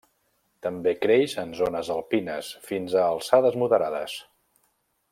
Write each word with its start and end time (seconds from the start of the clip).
També 0.67 0.93
creix 1.01 1.35
en 1.43 1.51
zones 1.59 1.91
alpines, 1.97 2.49
fins 2.71 2.99
a 3.03 3.07
alçades 3.13 3.59
moderades. 3.65 4.21